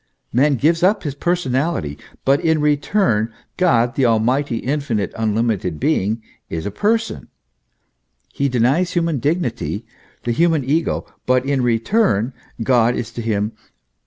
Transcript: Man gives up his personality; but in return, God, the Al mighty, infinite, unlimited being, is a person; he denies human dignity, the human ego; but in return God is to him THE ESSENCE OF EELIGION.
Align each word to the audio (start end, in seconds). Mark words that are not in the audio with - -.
Man 0.33 0.55
gives 0.55 0.81
up 0.81 1.03
his 1.03 1.13
personality; 1.13 1.95
but 2.25 2.39
in 2.43 2.59
return, 2.59 3.31
God, 3.55 3.93
the 3.93 4.03
Al 4.05 4.17
mighty, 4.17 4.57
infinite, 4.57 5.13
unlimited 5.15 5.79
being, 5.79 6.23
is 6.49 6.65
a 6.65 6.71
person; 6.71 7.27
he 8.33 8.49
denies 8.49 8.93
human 8.93 9.19
dignity, 9.19 9.85
the 10.23 10.31
human 10.31 10.65
ego; 10.65 11.05
but 11.27 11.45
in 11.45 11.61
return 11.61 12.33
God 12.63 12.95
is 12.95 13.11
to 13.11 13.21
him 13.21 13.25
THE 13.27 13.35
ESSENCE 13.35 13.51
OF 13.51 13.57
EELIGION. 13.57 13.71